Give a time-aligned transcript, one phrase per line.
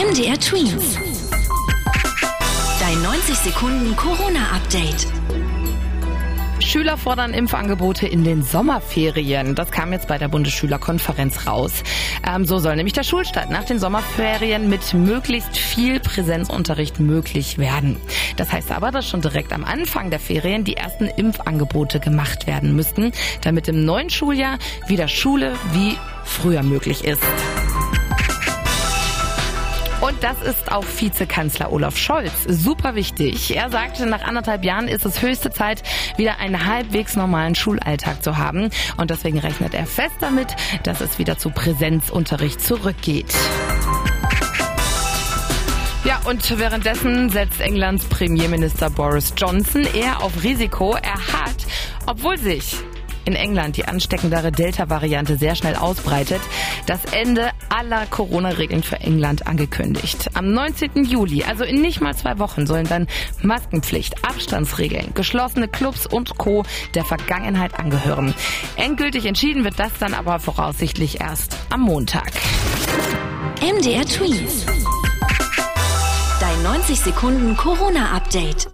[0.00, 0.98] MDR Twins.
[2.80, 5.06] Dein 90 Sekunden Corona-Update.
[6.60, 9.54] Schüler fordern Impfangebote in den Sommerferien.
[9.54, 11.82] Das kam jetzt bei der Bundesschülerkonferenz raus.
[12.26, 17.98] Ähm, so soll nämlich der Schulstart nach den Sommerferien mit möglichst viel Präsenzunterricht möglich werden.
[18.38, 22.74] Das heißt aber, dass schon direkt am Anfang der Ferien die ersten Impfangebote gemacht werden
[22.74, 23.12] müssten,
[23.42, 27.22] damit im neuen Schuljahr wieder Schule wie früher möglich ist.
[30.00, 33.54] Und das ist auch Vizekanzler Olaf Scholz super wichtig.
[33.54, 35.82] Er sagte, nach anderthalb Jahren ist es höchste Zeit,
[36.16, 38.70] wieder einen halbwegs normalen Schulalltag zu haben.
[38.96, 43.34] Und deswegen rechnet er fest damit, dass es wieder zu Präsenzunterricht zurückgeht.
[46.04, 50.94] Ja, und währenddessen setzt Englands Premierminister Boris Johnson eher auf Risiko.
[50.94, 51.56] Er hat,
[52.06, 52.76] obwohl sich
[53.24, 56.40] in England die ansteckendere Delta-Variante sehr schnell ausbreitet,
[56.86, 60.30] das Ende aller Corona-Regeln für England angekündigt.
[60.34, 61.04] Am 19.
[61.04, 63.06] Juli, also in nicht mal zwei Wochen, sollen dann
[63.42, 66.64] Maskenpflicht, Abstandsregeln, geschlossene Clubs und Co.
[66.94, 68.34] der Vergangenheit angehören.
[68.76, 72.32] Endgültig entschieden wird das dann aber voraussichtlich erst am Montag.
[73.60, 74.66] MDR Twins.
[76.40, 78.66] Dein 90 Sekunden Corona-Update.